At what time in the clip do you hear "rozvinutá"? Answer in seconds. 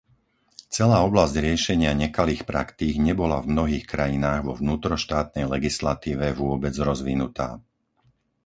6.89-7.49